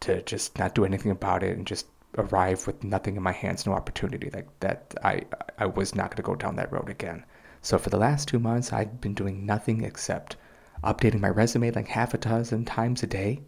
to 0.00 0.22
just 0.22 0.58
not 0.58 0.74
do 0.74 0.84
anything 0.84 1.12
about 1.12 1.44
it 1.44 1.56
and 1.56 1.68
just 1.68 1.86
arrive 2.18 2.66
with 2.66 2.82
nothing 2.82 3.14
in 3.14 3.22
my 3.22 3.30
hands, 3.30 3.64
no 3.64 3.74
opportunity. 3.74 4.28
Like 4.30 4.48
that, 4.58 4.92
I, 5.04 5.22
I 5.56 5.66
was 5.66 5.94
not 5.94 6.10
gonna 6.10 6.26
go 6.26 6.34
down 6.34 6.56
that 6.56 6.72
road 6.72 6.90
again. 6.90 7.24
So 7.62 7.78
for 7.78 7.90
the 7.90 7.96
last 7.96 8.26
two 8.26 8.40
months, 8.40 8.72
I've 8.72 9.00
been 9.00 9.14
doing 9.14 9.46
nothing 9.46 9.84
except 9.84 10.34
updating 10.82 11.20
my 11.20 11.28
resume 11.28 11.70
like 11.70 11.86
half 11.86 12.12
a 12.12 12.18
dozen 12.18 12.64
times 12.64 13.04
a 13.04 13.06
day, 13.06 13.42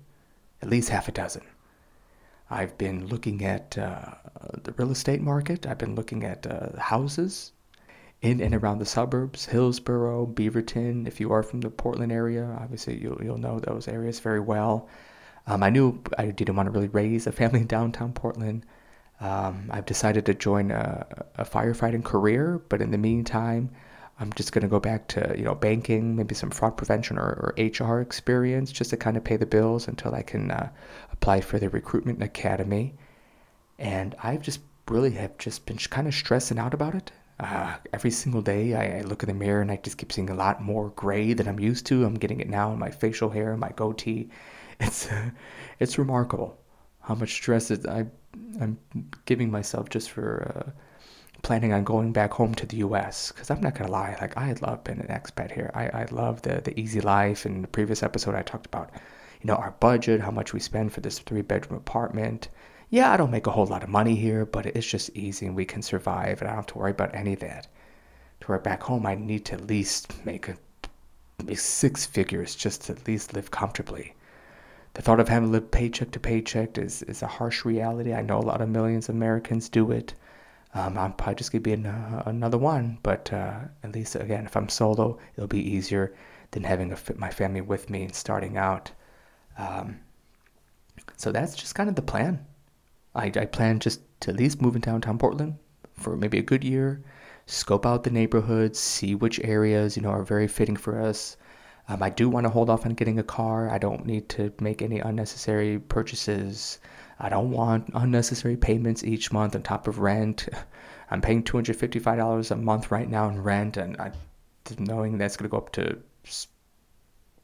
at 0.63 0.71
least 0.71 0.91
half 0.91 1.09
a 1.09 1.13
dozen. 1.13 1.43
I've 2.51 2.79
been 2.79 3.07
looking 3.07 3.45
at 3.45 3.77
uh, 3.77 4.15
the 4.63 4.73
real 4.73 4.91
estate 4.91 5.21
market. 5.21 5.67
I've 5.67 5.79
been 5.79 5.95
looking 5.95 6.25
at 6.25 6.47
uh, 6.47 6.79
houses 6.79 7.53
in 8.21 8.41
and 8.41 8.55
around 8.55 8.79
the 8.79 8.87
suburbs, 8.87 9.47
Hillsboro, 9.47 10.27
Beaverton. 10.27 11.07
If 11.07 11.21
you 11.21 11.31
are 11.33 11.43
from 11.43 11.61
the 11.61 11.71
Portland 11.71 12.11
area, 12.11 12.59
obviously 12.61 12.99
you'll, 12.99 13.23
you'll 13.23 13.39
know 13.39 13.61
those 13.61 13.87
areas 13.87 14.19
very 14.21 14.41
well. 14.41 14.89
Um, 15.47 15.63
I 15.63 15.71
knew 15.71 16.03
I 16.19 16.27
didn't 16.27 16.57
want 16.57 16.67
to 16.67 16.71
really 16.73 16.89
raise 16.89 17.27
a 17.27 17.33
family 17.33 17.61
in 17.61 17.67
downtown 17.67 18.13
Portland. 18.13 18.67
Um, 19.21 19.69
I've 19.71 19.87
decided 19.87 20.27
to 20.27 20.35
join 20.35 20.71
a, 20.71 21.07
a 21.37 21.45
firefighting 21.45 22.05
career, 22.05 22.63
but 22.69 22.81
in 22.83 22.91
the 22.91 22.99
meantime, 22.99 23.71
I'm 24.21 24.33
just 24.33 24.53
going 24.53 24.63
to 24.63 24.69
go 24.69 24.81
back 24.81 25.07
to 25.09 25.35
you 25.37 25.45
know 25.45 25.55
banking, 25.55 26.17
maybe 26.17 26.35
some 26.35 26.51
fraud 26.51 26.77
prevention 26.77 27.19
or, 27.19 27.23
or 27.23 27.55
HR 27.57 28.01
experience, 28.01 28.73
just 28.73 28.91
to 28.91 28.97
kind 28.97 29.17
of 29.17 29.25
pay 29.25 29.37
the 29.37 29.47
bills 29.47 29.87
until 29.87 30.15
I 30.15 30.23
can 30.23 30.51
uh, 30.51 30.71
apply 31.21 31.41
for 31.41 31.59
the 31.59 31.69
recruitment 31.69 32.23
academy. 32.23 32.95
And 33.79 34.15
I've 34.23 34.43
just 34.43 34.61
really 34.89 35.11
have 35.13 35.37
just 35.39 35.67
been 35.67 35.77
kind 35.77 36.07
of 36.07 36.15
stressing 36.15 36.59
out 36.59 36.75
about 36.75 36.95
it. 36.95 37.13
Uh, 37.41 37.77
every 37.93 38.11
single 38.11 38.43
day, 38.43 38.75
I, 38.75 38.99
I, 38.99 39.01
look 39.03 39.23
in 39.23 39.29
the 39.29 39.35
mirror 39.35 39.61
and 39.61 39.71
I 39.71 39.77
just 39.77 39.97
keep 39.97 40.11
seeing 40.13 40.31
a 40.31 40.35
lot 40.35 40.61
more 40.61 40.91
gray 40.97 41.35
than 41.35 41.47
I'm 41.47 41.61
used 41.61 41.87
to. 41.87 42.05
I'm 42.05 42.15
getting 42.15 42.41
it 42.41 42.49
now 42.49 42.73
in 42.73 42.81
my 42.81 42.91
facial 42.91 43.31
hair, 43.31 43.57
my 43.57 43.71
goatee. 43.71 44.29
It's 44.81 45.09
it's 45.81 45.99
remarkable 45.99 46.57
how 47.01 47.17
much 47.17 47.33
stress 47.33 47.73
it, 47.73 47.85
I 47.89 48.07
I'm 48.61 48.79
giving 49.25 49.51
myself 49.51 49.89
just 49.89 50.11
for 50.11 50.29
uh, 50.55 50.71
planning 51.43 51.73
on 51.73 51.83
going 51.83 52.13
back 52.13 52.33
home 52.33 52.55
to 52.55 52.67
the 52.67 52.77
U.S. 52.89 53.33
Because 53.33 53.51
I'm 53.51 53.61
not 53.61 53.75
gonna 53.75 53.91
lie, 53.91 54.17
like 54.21 54.37
I 54.37 54.53
love 54.63 54.85
being 54.85 55.01
an 55.01 55.09
expat 55.09 55.51
here. 55.51 55.73
I 55.75 56.03
I 56.03 56.05
love 56.13 56.43
the 56.43 56.61
the 56.63 56.79
easy 56.79 57.01
life. 57.01 57.45
In 57.45 57.63
the 57.63 57.69
previous 57.69 58.05
episode, 58.05 58.37
I 58.37 58.43
talked 58.43 58.67
about 58.67 58.91
you 59.41 59.47
know 59.47 59.57
our 59.57 59.73
budget, 59.81 60.21
how 60.21 60.31
much 60.31 60.53
we 60.53 60.61
spend 60.61 60.93
for 60.93 61.01
this 61.01 61.19
three 61.19 61.43
bedroom 61.43 61.79
apartment 61.79 62.49
yeah, 62.91 63.13
I 63.13 63.19
don't 63.19 63.31
make 63.31 63.47
a 63.47 63.51
whole 63.51 63.67
lot 63.67 63.83
of 63.83 63.91
money 63.91 64.15
here, 64.15 64.47
but 64.47 64.65
it's 64.65 64.87
just 64.87 65.11
easy 65.11 65.45
and 65.47 65.55
we 65.55 65.67
can 65.67 65.83
survive 65.83 66.41
and 66.41 66.49
I 66.49 66.53
don't 66.53 66.61
have 66.61 66.67
to 66.69 66.79
worry 66.79 66.91
about 66.91 67.15
any 67.15 67.35
of 67.35 67.41
that. 67.41 67.67
To 68.41 68.47
where 68.47 68.59
back 68.59 68.83
home, 68.83 69.05
I 69.05 69.15
need 69.15 69.45
to 69.47 69.55
at 69.55 69.67
least 69.67 70.25
make, 70.25 70.49
a, 70.49 70.57
make 71.45 71.59
six 71.59 72.07
figures 72.07 72.55
just 72.55 72.85
to 72.85 72.93
at 72.93 73.07
least 73.07 73.35
live 73.35 73.51
comfortably. 73.51 74.15
The 74.95 75.03
thought 75.03 75.21
of 75.21 75.29
having 75.29 75.51
to 75.51 75.53
live 75.53 75.71
paycheck 75.71 76.13
to 76.13 76.21
paycheck 76.21 76.79
is, 76.79 77.03
is 77.03 77.23
a 77.23 77.27
harsh 77.27 77.67
reality. 77.67 78.15
I 78.15 78.23
know 78.23 78.39
a 78.39 78.41
lot 78.41 78.63
of 78.63 78.71
millions 78.71 79.11
of 79.11 79.17
Americans 79.17 79.69
do 79.69 79.91
it. 79.91 80.15
Um, 80.73 80.97
I'm 80.97 81.13
probably 81.13 81.35
just 81.35 81.53
going 81.53 81.63
to 81.63 81.69
be 81.69 81.75
an, 81.75 81.87
uh, 81.87 82.23
another 82.25 82.59
one, 82.59 82.99
but 83.03 83.31
uh, 83.33 83.61
at 83.83 83.95
least, 83.95 84.17
again, 84.17 84.47
if 84.47 84.57
I'm 84.57 84.69
solo, 84.71 85.19
it'll 85.37 85.47
be 85.47 85.61
easier 85.61 86.15
than 86.53 86.65
having 86.65 86.91
a, 86.93 86.99
my 87.17 87.31
family 87.31 87.61
with 87.61 87.91
me 87.91 88.05
and 88.05 88.15
starting 88.15 88.57
out. 88.57 88.93
Um, 89.59 90.01
so 91.17 91.33
that's 91.33 91.55
just 91.57 91.75
kind 91.75 91.89
of 91.89 91.97
the 91.97 92.03
plan. 92.03 92.47
I, 93.15 93.27
I 93.27 93.47
plan 93.47 93.81
just 93.81 94.01
to 94.21 94.31
at 94.31 94.37
least 94.37 94.63
move 94.63 94.77
in 94.77 94.81
downtown 94.81 95.19
Portland 95.19 95.57
for 95.95 96.17
maybe 96.17 96.39
a 96.39 96.43
good 96.43 96.63
year, 96.63 97.03
scope 97.47 97.85
out 97.85 98.05
the 98.05 98.11
neighborhoods, 98.11 98.79
see 98.79 99.15
which 99.15 99.41
areas 99.41 99.97
you 99.97 100.03
know 100.03 100.11
are 100.11 100.23
very 100.23 100.47
fitting 100.47 100.77
for 100.77 101.01
us. 101.01 101.37
Um, 101.89 102.03
I 102.03 102.11
do 102.11 102.29
want 102.29 102.45
to 102.45 102.51
hold 102.51 102.71
off 102.71 102.87
on 102.87 102.93
getting 102.95 103.19
a 103.19 103.23
car. 103.25 103.71
I 103.71 103.79
don't 103.79 104.07
need 104.07 104.29
to 104.31 104.53
make 104.61 104.83
any 104.83 105.01
unnecessary 105.01 105.79
purchases. 105.79 106.79
I 107.19 107.29
don't 107.29 107.51
want 107.51 107.91
unnecessary 107.95 108.57
payments 108.57 109.03
each 109.03 109.33
month 109.33 109.57
on 109.57 109.63
top 109.63 109.89
of 109.89 109.99
rent. 109.99 110.49
I'm 111.11 111.23
paying 111.23 111.43
$255 111.43 112.51
a 112.51 112.57
month 112.57 112.91
right 112.91 113.09
now 113.09 113.29
in 113.29 113.43
rent, 113.43 113.79
and 113.79 113.97
I, 113.97 114.13
knowing 114.79 115.17
that's 115.17 115.37
going 115.39 115.49
to 115.49 115.51
go 115.51 115.57
up 115.57 115.73
to, 115.73 115.99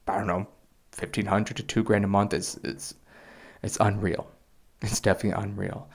I 0.06 0.18
don't 0.18 0.26
know, 0.26 0.47
1500 0.96 1.56
to 1.56 1.62
two 1.62 1.82
grand 1.82 2.04
a 2.04 2.08
month 2.08 2.32
is, 2.34 2.58
is 2.64 2.94
it's 3.62 3.78
unreal. 3.80 4.26
It's 4.82 5.00
definitely 5.00 5.42
unreal, 5.42 5.88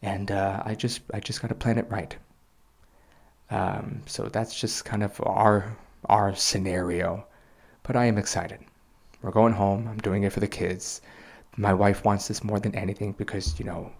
and 0.00 0.30
uh, 0.30 0.62
I 0.64 0.74
just 0.76 1.00
I 1.12 1.18
just 1.18 1.42
got 1.42 1.48
to 1.48 1.54
plan 1.56 1.78
it 1.78 1.90
right. 1.90 2.14
Um, 3.50 4.02
so 4.06 4.24
that's 4.24 4.58
just 4.58 4.84
kind 4.84 5.02
of 5.02 5.20
our 5.26 5.76
our 6.06 6.34
scenario, 6.34 7.26
but 7.82 7.96
I 7.96 8.04
am 8.06 8.18
excited. 8.18 8.60
We're 9.22 9.32
going 9.32 9.52
home. 9.54 9.88
I'm 9.88 9.98
doing 9.98 10.22
it 10.22 10.32
for 10.32 10.40
the 10.40 10.48
kids. 10.48 11.00
My 11.56 11.74
wife 11.74 12.04
wants 12.04 12.28
this 12.28 12.44
more 12.44 12.60
than 12.60 12.74
anything 12.74 13.12
because 13.12 13.58
you 13.58 13.64
know, 13.64 13.92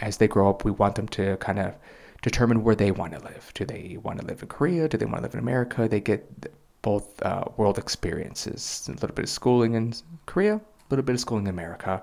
as 0.00 0.18
they 0.18 0.28
grow 0.28 0.50
up, 0.50 0.64
we 0.64 0.70
want 0.70 0.94
them 0.94 1.08
to 1.08 1.36
kind 1.38 1.58
of 1.58 1.74
determine 2.22 2.62
where 2.62 2.76
they 2.76 2.90
want 2.90 3.12
to 3.14 3.18
live. 3.20 3.52
Do 3.54 3.64
they 3.64 3.98
want 4.02 4.20
to 4.20 4.26
live 4.26 4.42
in 4.42 4.48
Korea? 4.48 4.88
Do 4.88 4.96
they 4.96 5.06
want 5.06 5.18
to 5.18 5.22
live 5.22 5.34
in 5.34 5.40
America? 5.40 5.88
They 5.88 6.00
get 6.00 6.52
both 6.82 7.22
uh, 7.22 7.44
world 7.56 7.78
experiences. 7.78 8.84
A 8.88 8.92
little 8.92 9.14
bit 9.14 9.24
of 9.24 9.30
schooling 9.30 9.74
in 9.74 9.94
Korea, 10.26 10.56
a 10.56 10.60
little 10.90 11.04
bit 11.04 11.14
of 11.14 11.20
schooling 11.20 11.46
in 11.46 11.50
America, 11.50 12.02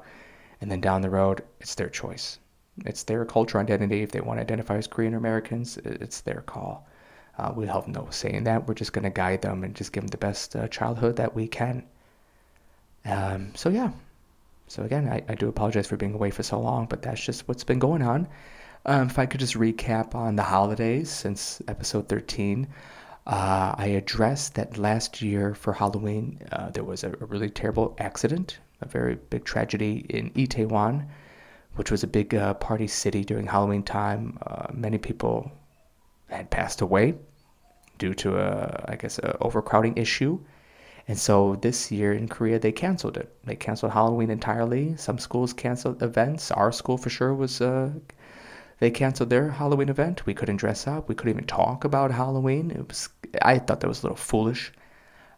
and 0.62 0.72
then 0.72 0.82
down 0.82 1.02
the 1.02 1.10
road, 1.10 1.44
it's 1.60 1.76
their 1.76 1.90
choice. 1.90 2.40
It's 2.86 3.04
their 3.04 3.26
culture 3.26 3.60
identity. 3.60 4.02
If 4.02 4.12
they 4.12 4.22
want 4.22 4.38
to 4.38 4.42
identify 4.42 4.78
as 4.78 4.88
Korean 4.88 5.14
Americans, 5.14 5.78
it's 5.78 6.22
their 6.22 6.42
call. 6.42 6.88
Uh, 7.38 7.54
we 7.56 7.68
have 7.68 7.88
no 7.88 8.08
say 8.10 8.34
in 8.34 8.44
that. 8.46 8.68
We're 8.68 8.74
just 8.74 8.94
going 8.94 9.04
to 9.04 9.10
guide 9.10 9.42
them 9.42 9.64
and 9.64 9.76
just 9.76 9.94
give 9.94 10.04
them 10.04 10.10
the 10.10 10.18
best 10.18 10.56
uh, 10.56 10.68
childhood 10.68 11.16
that 11.18 11.36
we 11.36 11.48
can. 11.48 11.84
Um, 13.06 13.54
so, 13.56 13.70
yeah. 13.70 13.92
So, 14.68 14.84
again, 14.84 15.08
I, 15.08 15.24
I, 15.28 15.36
do 15.36 15.48
apologize 15.48 15.88
for 15.88 15.98
being 15.98 16.14
away 16.14 16.32
for 16.32 16.44
so 16.44 16.60
long, 16.60 16.86
but 16.86 17.02
that's 17.02 17.24
just 17.24 17.48
what's 17.48 17.64
been 17.64 17.80
going 17.80 18.02
on. 18.02 18.28
Um, 18.86 19.08
if 19.08 19.18
I 19.18 19.26
could 19.26 19.40
just 19.40 19.56
recap 19.56 20.16
on 20.16 20.36
the 20.36 20.44
holidays 20.44 21.10
since 21.10 21.62
episode 21.68 22.08
13, 22.08 22.68
uh, 23.30 23.76
I 23.78 23.88
addressed 23.88 24.56
that 24.56 24.78
last 24.78 25.22
year 25.22 25.56
for 25.56 25.74
Halloween, 25.74 26.40
uh, 26.52 26.70
there 26.72 26.84
was 26.84 27.04
a, 27.04 27.12
a 27.22 27.26
really 27.26 27.50
terrible 27.50 27.96
accident 28.00 28.60
a 28.82 28.88
very 28.88 29.16
big 29.16 29.44
tragedy 29.44 30.06
in 30.10 30.32
Itaewon, 30.32 31.06
which 31.76 31.92
was 31.92 32.04
a 32.04 32.08
big 32.08 32.34
uh, 32.34 32.54
party 32.56 32.88
city 32.88 33.24
during 33.24 33.46
Halloween 33.46 33.84
time. 33.84 34.38
Uh, 34.46 34.68
many 34.74 34.98
people 34.98 35.52
had 36.30 36.50
passed 36.50 36.82
away 36.82 37.16
due 37.98 38.14
to 38.14 38.38
a, 38.38 38.86
I 38.88 38.96
guess, 38.96 39.20
a 39.20 39.38
overcrowding 39.40 39.98
issue. 39.98 40.40
And 41.08 41.18
so 41.18 41.56
this 41.56 41.92
year 41.92 42.14
in 42.14 42.28
Korea, 42.28 42.60
they 42.60 42.72
canceled 42.72 43.18
it. 43.18 43.36
They 43.44 43.56
canceled 43.56 43.92
Halloween 43.92 44.30
entirely. 44.30 44.96
Some 44.96 45.18
schools 45.18 45.54
canceled 45.54 46.02
events. 46.04 46.52
Our 46.52 46.72
school 46.72 46.98
for 46.98 47.10
sure 47.10 47.34
was, 47.34 47.62
uh, 47.62 47.92
they 48.80 48.92
canceled 48.92 49.30
their 49.30 49.50
Halloween 49.50 49.90
event. 49.90 50.26
We 50.26 50.36
couldn't 50.36 50.58
dress 50.58 50.88
up. 50.88 51.10
We 51.10 51.16
couldn't 51.16 51.34
even 51.34 51.48
talk 51.48 51.84
about 51.84 52.12
Halloween. 52.12 52.72
It 52.72 52.88
was, 52.88 53.10
I 53.42 53.60
thought 53.60 53.80
that 53.82 53.88
was 53.88 54.04
a 54.04 54.08
little 54.08 54.18
foolish. 54.18 54.72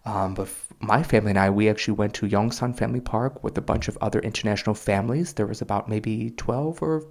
Um, 0.06 0.34
but 0.34 0.50
my 0.80 1.04
family 1.04 1.32
and 1.32 1.40
I, 1.40 1.50
we 1.50 1.70
actually 1.70 1.94
went 1.94 2.14
to 2.16 2.28
Yongsan 2.28 2.76
Family 2.76 3.02
Park 3.02 3.44
with 3.44 3.58
a 3.58 3.62
bunch 3.62 3.88
of 3.88 3.98
other 4.02 4.20
international 4.20 4.74
families. 4.74 5.34
There 5.34 5.46
was 5.46 5.62
about 5.62 5.90
maybe 5.90 6.32
12 6.32 6.82
or 6.82 7.06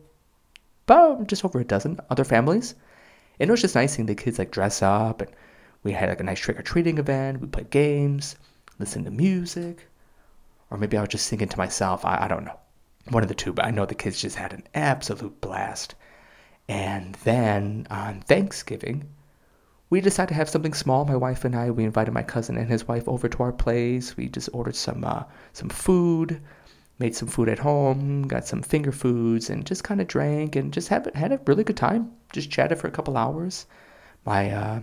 about 0.87 1.29
just 1.29 1.45
over 1.45 1.61
a 1.61 1.65
dozen 1.65 2.01
other 2.11 2.25
families. 2.25 2.75
And 3.39 3.49
it 3.49 3.53
was 3.53 3.61
just 3.61 3.75
nice 3.75 3.95
seeing 3.95 4.07
the 4.07 4.15
kids 4.15 4.39
like 4.39 4.51
dress 4.51 4.83
up 4.83 5.23
and 5.23 5.31
we 5.83 5.93
had 5.93 6.09
like 6.09 6.21
a 6.21 6.25
nice 6.25 6.41
trick 6.41 6.59
or 6.59 6.63
treating 6.63 6.99
event. 6.99 7.41
We 7.41 7.47
played 7.47 7.71
games, 7.71 8.37
listened 8.79 9.05
to 9.07 9.11
music, 9.11 9.87
or 10.71 10.77
maybe 10.77 10.97
I 10.97 11.01
was 11.01 11.11
just 11.11 11.27
singing 11.27 11.49
to 11.49 11.59
myself. 11.59 12.05
I, 12.05 12.25
I 12.25 12.29
don't 12.29 12.45
know. 12.45 12.59
One 13.09 13.23
of 13.23 13.29
the 13.29 13.35
two, 13.35 13.53
but 13.53 13.65
I 13.65 13.71
know 13.71 13.87
the 13.87 13.95
kids 13.95 14.21
just 14.21 14.37
had 14.37 14.53
an 14.53 14.65
absolute 14.75 15.41
blast. 15.41 15.95
And 16.69 17.15
then 17.25 17.87
on 17.91 18.21
Thanksgiving, 18.21 19.09
we 19.91 20.01
decided 20.01 20.29
to 20.29 20.35
have 20.35 20.49
something 20.49 20.73
small. 20.73 21.05
My 21.05 21.17
wife 21.17 21.45
and 21.45 21.57
I. 21.57 21.71
We 21.71 21.83
invited 21.85 22.15
my 22.15 22.23
cousin 22.23 22.57
and 22.57 22.71
his 22.71 22.87
wife 22.87 23.09
over 23.09 23.29
to 23.29 23.43
our 23.43 23.53
place. 23.53 24.17
We 24.17 24.29
just 24.29 24.49
ordered 24.53 24.77
some 24.77 25.05
uh, 25.05 25.25
some 25.53 25.69
food, 25.69 26.41
made 27.01 27.17
some 27.17 27.27
food 27.27 27.49
at 27.49 27.59
home, 27.59 28.29
got 28.29 28.47
some 28.47 28.63
finger 28.63 28.93
foods, 28.93 29.51
and 29.51 29.67
just 29.67 29.83
kind 29.83 30.01
of 30.01 30.07
drank 30.07 30.55
and 30.55 30.73
just 30.73 30.89
had 30.89 31.11
had 31.17 31.33
a 31.33 31.41
really 31.45 31.65
good 31.65 31.77
time. 31.77 32.13
Just 32.33 32.51
chatted 32.51 32.79
for 32.79 32.87
a 32.87 32.93
couple 32.93 33.17
hours. 33.17 33.67
My 34.25 34.51
uh, 34.53 34.81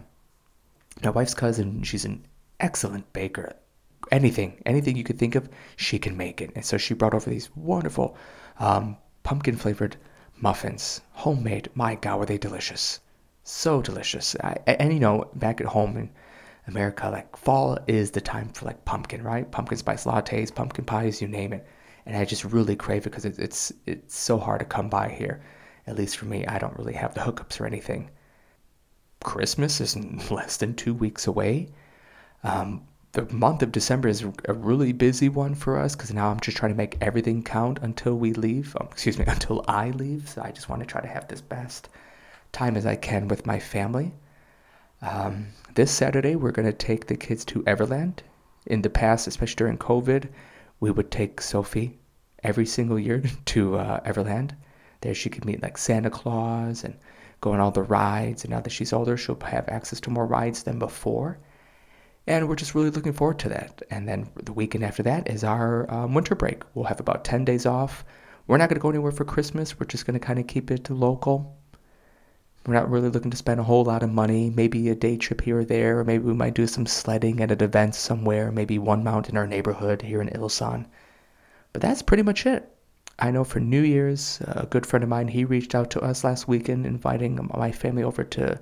my 1.02 1.10
wife's 1.12 1.34
cousin, 1.34 1.84
she's 1.84 2.06
an 2.06 2.26
excellent 2.60 3.14
baker. 3.14 3.54
Anything, 4.12 4.62
anything 4.66 4.98
you 4.98 5.04
could 5.04 5.20
think 5.20 5.36
of, 5.36 5.50
she 5.78 6.00
can 6.00 6.18
make 6.18 6.42
it. 6.42 6.52
And 6.56 6.66
so 6.66 6.78
she 6.78 6.94
brought 6.94 7.14
over 7.14 7.30
these 7.30 7.50
wonderful 7.56 8.18
um, 8.60 8.98
pumpkin 9.24 9.56
flavored 9.56 9.96
muffins, 10.42 11.02
homemade. 11.14 11.70
My 11.76 11.96
God, 11.96 12.20
were 12.20 12.26
they 12.26 12.38
delicious! 12.38 13.00
So 13.48 13.82
delicious. 13.82 14.36
I, 14.44 14.58
and 14.68 14.94
you 14.94 15.00
know, 15.00 15.30
back 15.36 15.62
at 15.62 15.68
home 15.68 15.98
in 15.98 16.10
America, 16.68 17.10
like 17.10 17.36
fall 17.38 17.78
is 17.88 18.12
the 18.12 18.22
time 18.22 18.50
for 18.50 18.66
like 18.66 18.84
pumpkin, 18.86 19.24
right? 19.24 19.50
Pumpkin 19.50 19.78
spice 19.78 20.06
lattes, 20.06 20.54
pumpkin 20.54 20.86
pies, 20.86 21.22
you 21.22 21.28
name 21.28 21.54
it. 21.54 21.66
And 22.06 22.16
I 22.18 22.26
just 22.26 22.46
really 22.46 22.76
crave 22.76 23.06
it 23.06 23.12
because 23.12 23.26
it, 23.26 23.40
it's 23.40 23.72
it's 23.86 24.16
so 24.18 24.38
hard 24.38 24.60
to 24.60 24.66
come 24.66 24.90
by 24.90 25.10
here. 25.10 25.42
At 25.88 25.96
least 25.96 26.18
for 26.18 26.26
me, 26.26 26.46
I 26.46 26.58
don't 26.60 26.78
really 26.78 26.94
have 26.94 27.14
the 27.14 27.22
hookups 27.22 27.60
or 27.62 27.66
anything. 27.66 28.10
Christmas 29.24 29.80
is 29.80 29.96
less 30.32 30.58
than 30.58 30.74
two 30.76 30.94
weeks 30.94 31.28
away. 31.28 31.70
Um, 32.44 32.86
the 33.14 33.26
month 33.34 33.64
of 33.64 33.72
December 33.72 34.10
is 34.10 34.26
a 34.46 34.54
really 34.54 34.92
busy 34.92 35.30
one 35.30 35.56
for 35.56 35.80
us 35.80 35.96
because 35.96 36.14
now 36.14 36.30
I'm 36.30 36.40
just 36.40 36.58
trying 36.58 36.74
to 36.74 36.78
make 36.78 36.98
everything 37.02 37.44
count 37.44 37.80
until 37.82 38.16
we 38.16 38.34
leave. 38.34 38.76
Um, 38.80 38.90
excuse 38.92 39.18
me, 39.18 39.26
until 39.28 39.64
I 39.68 39.92
leave. 39.92 40.30
So 40.30 40.42
I 40.42 40.52
just 40.52 40.70
want 40.70 40.82
to 40.82 40.86
try 40.86 41.02
to 41.02 41.08
have 41.08 41.28
this 41.30 41.42
best 41.42 41.90
time 42.52 42.76
as 42.76 42.86
I 42.86 42.96
can 42.96 43.28
with 43.28 43.46
my 43.46 43.60
family. 43.60 44.14
Um, 45.02 45.48
this 45.76 45.92
Saturday, 45.92 46.36
we're 46.36 46.52
going 46.52 46.66
to 46.66 46.74
take 46.74 47.08
the 47.08 47.16
kids 47.18 47.46
to 47.46 47.64
Everland. 47.64 48.20
In 48.66 48.82
the 48.82 48.90
past, 48.90 49.28
especially 49.28 49.56
during 49.56 49.78
COVID, 49.78 50.30
we 50.80 50.92
would 50.92 51.12
take 51.12 51.40
Sophie 51.40 52.00
every 52.44 52.66
single 52.66 53.00
year 53.00 53.24
to 53.46 53.76
uh, 53.78 54.00
Everland. 54.02 54.52
There, 55.02 55.14
she 55.14 55.30
could 55.30 55.46
meet 55.46 55.62
like 55.62 55.78
Santa 55.78 56.10
Claus 56.10 56.84
and 56.84 56.96
go 57.42 57.54
on 57.54 57.60
all 57.60 57.72
the 57.72 57.84
rides. 57.84 58.44
And 58.44 58.52
now 58.52 58.62
that 58.62 58.72
she's 58.72 58.94
older, 58.94 59.16
she'll 59.18 59.40
have 59.42 59.70
access 59.70 60.00
to 60.02 60.10
more 60.10 60.26
rides 60.26 60.64
than 60.64 60.80
before. 60.80 61.38
And 62.26 62.50
we're 62.50 62.56
just 62.56 62.76
really 62.76 62.90
looking 62.90 63.14
forward 63.14 63.40
to 63.40 63.50
that. 63.50 63.82
And 63.90 64.08
then 64.08 64.30
the 64.44 64.52
weekend 64.52 64.84
after 64.84 65.04
that 65.04 65.30
is 65.30 65.44
our 65.44 65.90
um, 65.92 66.14
winter 66.14 66.36
break. 66.36 66.64
We'll 66.74 66.86
have 66.86 67.00
about 67.00 67.24
10 67.24 67.46
days 67.46 67.66
off. 67.66 68.04
We're 68.48 68.58
not 68.58 68.70
going 68.70 68.80
to 68.80 68.82
go 68.82 68.90
anywhere 68.90 69.12
for 69.12 69.26
Christmas. 69.26 69.80
We're 69.80 69.86
just 69.86 70.06
going 70.06 70.20
to 70.20 70.26
kind 70.26 70.40
of 70.40 70.48
keep 70.48 70.72
it 70.72 70.90
local. 70.90 71.58
We're 72.66 72.74
not 72.74 72.90
really 72.90 73.10
looking 73.10 73.32
to 73.32 73.38
spend 73.38 73.60
a 73.60 73.64
whole 73.64 73.86
lot 73.86 74.04
of 74.04 74.12
money, 74.12 74.50
maybe 74.50 74.90
a 74.90 74.96
day 74.96 75.16
trip 75.18 75.42
here 75.42 75.60
or 75.60 75.66
there, 75.66 76.00
or 76.00 76.04
maybe 76.04 76.24
we 76.26 76.34
might 76.34 76.54
do 76.54 76.68
some 76.68 76.86
sledding 76.86 77.40
at 77.42 77.52
an 77.52 77.64
event 77.64 77.96
somewhere, 77.96 78.52
maybe 78.52 78.78
one 78.78 79.04
mount 79.04 79.30
in 79.30 79.38
our 79.38 79.48
neighborhood 79.48 80.02
here 80.02 80.22
in 80.22 80.30
Ilsan. 80.30 80.86
But 81.72 81.82
that's 81.82 82.02
pretty 82.02 82.24
much 82.24 82.46
it. 82.46 82.70
I 83.20 83.32
know 83.32 83.44
for 83.44 83.60
New 83.60 83.82
Year's, 83.82 84.42
a 84.42 84.68
good 84.70 84.86
friend 84.86 85.04
of 85.04 85.10
mine, 85.10 85.28
he 85.28 85.46
reached 85.46 85.74
out 85.74 85.90
to 85.92 86.02
us 86.02 86.24
last 86.24 86.48
weekend 86.48 86.86
inviting 86.86 87.50
my 87.54 87.72
family 87.72 88.04
over 88.04 88.24
to 88.24 88.60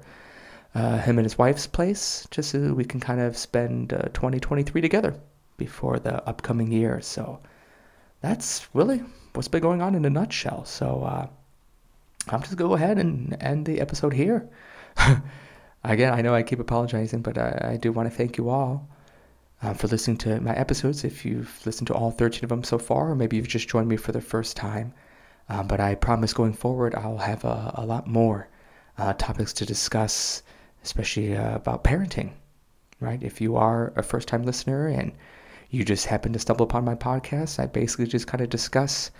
uh, 0.75 0.97
him 0.99 1.17
and 1.17 1.25
his 1.25 1.37
wife's 1.37 1.67
place, 1.67 2.27
just 2.31 2.51
so 2.51 2.73
we 2.73 2.85
can 2.85 2.99
kind 2.99 3.19
of 3.19 3.37
spend 3.37 3.93
uh, 3.93 4.03
2023 4.13 4.81
together 4.81 5.15
before 5.57 5.99
the 5.99 6.25
upcoming 6.27 6.71
year. 6.71 7.01
So 7.01 7.39
that's 8.21 8.67
really 8.73 9.03
what's 9.33 9.47
been 9.47 9.61
going 9.61 9.81
on 9.81 9.95
in 9.95 10.05
a 10.05 10.09
nutshell. 10.09 10.65
So 10.65 11.03
uh, 11.03 11.27
I'm 12.29 12.41
just 12.41 12.57
go 12.57 12.73
ahead 12.73 12.97
and 12.97 13.37
end 13.39 13.65
the 13.65 13.79
episode 13.79 14.13
here. 14.13 14.49
Again, 15.83 16.13
I 16.13 16.21
know 16.21 16.33
I 16.33 16.41
keep 16.43 16.59
apologizing, 16.59 17.21
but 17.21 17.37
I, 17.37 17.73
I 17.73 17.77
do 17.77 17.91
want 17.91 18.09
to 18.09 18.15
thank 18.15 18.37
you 18.37 18.49
all 18.49 18.89
uh, 19.61 19.73
for 19.73 19.87
listening 19.87 20.17
to 20.17 20.41
my 20.41 20.55
episodes. 20.55 21.03
If 21.03 21.25
you've 21.25 21.63
listened 21.65 21.87
to 21.87 21.93
all 21.93 22.11
13 22.11 22.43
of 22.43 22.49
them 22.49 22.63
so 22.63 22.79
far, 22.79 23.11
or 23.11 23.15
maybe 23.15 23.37
you've 23.37 23.47
just 23.47 23.69
joined 23.69 23.87
me 23.87 23.95
for 23.95 24.11
the 24.11 24.21
first 24.21 24.57
time. 24.57 24.93
Um, 25.49 25.67
but 25.67 25.79
I 25.79 25.93
promise 25.93 26.33
going 26.33 26.53
forward, 26.53 26.95
I'll 26.95 27.19
have 27.19 27.45
a, 27.45 27.73
a 27.75 27.85
lot 27.85 28.07
more 28.07 28.47
uh, 28.97 29.13
topics 29.13 29.53
to 29.53 29.65
discuss, 29.65 30.41
especially 30.83 31.37
uh, 31.37 31.55
about 31.55 31.83
parenting, 31.83 32.31
right? 32.99 33.21
If 33.21 33.39
you 33.39 33.55
are 33.55 33.93
a 33.95 34.01
first 34.01 34.27
time 34.27 34.43
listener 34.43 34.87
and 34.87 35.11
you 35.69 35.83
just 35.83 36.07
happen 36.07 36.33
to 36.33 36.39
stumble 36.39 36.63
upon 36.63 36.85
my 36.85 36.95
podcast, 36.95 37.59
I 37.59 37.67
basically 37.67 38.07
just 38.07 38.27
kind 38.27 38.41
of 38.41 38.49
discuss 38.49 39.11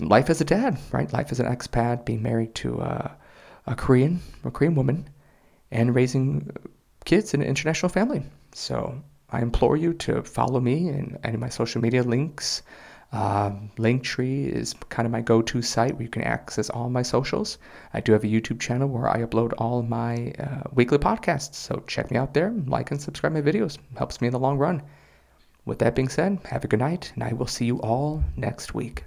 life 0.00 0.30
as 0.30 0.40
a 0.40 0.44
dad, 0.44 0.78
right? 0.92 1.12
Life 1.12 1.32
as 1.32 1.40
an 1.40 1.46
expat, 1.46 2.04
being 2.04 2.22
married 2.22 2.54
to 2.56 2.80
a, 2.80 3.16
a 3.66 3.74
Korean, 3.74 4.20
a 4.44 4.50
Korean 4.50 4.74
woman, 4.74 5.08
and 5.70 5.94
raising 5.94 6.50
kids 7.04 7.34
in 7.34 7.42
an 7.42 7.48
international 7.48 7.90
family. 7.90 8.22
So 8.52 9.00
I 9.30 9.42
implore 9.42 9.76
you 9.76 9.92
to 9.94 10.22
follow 10.22 10.60
me 10.60 10.88
and 10.88 11.18
any 11.24 11.34
of 11.34 11.40
my 11.40 11.48
social 11.48 11.80
media 11.80 12.02
links. 12.02 12.62
Um, 13.12 13.70
Linktree 13.76 14.48
is 14.48 14.74
kind 14.88 15.04
of 15.04 15.10
my 15.10 15.20
go-to 15.20 15.62
site 15.62 15.94
where 15.94 16.02
you 16.02 16.08
can 16.08 16.22
access 16.22 16.70
all 16.70 16.88
my 16.88 17.02
socials. 17.02 17.58
I 17.92 18.00
do 18.00 18.12
have 18.12 18.22
a 18.22 18.28
YouTube 18.28 18.60
channel 18.60 18.88
where 18.88 19.08
I 19.08 19.22
upload 19.22 19.52
all 19.58 19.82
my 19.82 20.32
uh, 20.38 20.62
weekly 20.72 20.98
podcasts, 20.98 21.56
so 21.56 21.82
check 21.88 22.10
me 22.10 22.16
out 22.16 22.34
there. 22.34 22.52
Like 22.66 22.92
and 22.92 23.02
subscribe 23.02 23.32
my 23.32 23.42
videos; 23.42 23.78
helps 23.96 24.20
me 24.20 24.28
in 24.28 24.32
the 24.32 24.38
long 24.38 24.58
run. 24.58 24.82
With 25.64 25.80
that 25.80 25.96
being 25.96 26.08
said, 26.08 26.38
have 26.44 26.64
a 26.64 26.68
good 26.68 26.78
night, 26.78 27.10
and 27.14 27.24
I 27.24 27.32
will 27.32 27.48
see 27.48 27.64
you 27.64 27.80
all 27.80 28.22
next 28.36 28.74
week. 28.74 29.04